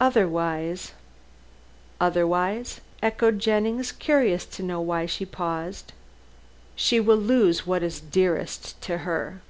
Otherwise" 0.00 0.92
"Otherwise," 2.00 2.80
echoed 3.02 3.38
Jennings, 3.38 3.92
curious 3.92 4.46
to 4.46 4.62
know 4.62 4.80
why 4.80 5.04
she 5.04 5.26
paused. 5.26 5.92
"She 6.74 6.98
will 6.98 7.18
lose 7.18 7.66
what 7.66 7.82
is 7.82 8.00
dearest 8.00 8.80
to 8.80 8.96
her." 9.04 9.42